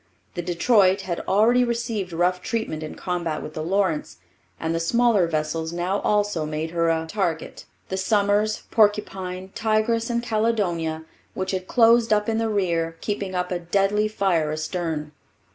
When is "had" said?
1.01-1.19, 11.51-11.67